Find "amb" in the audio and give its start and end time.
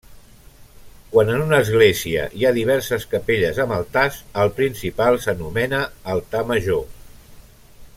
3.67-3.77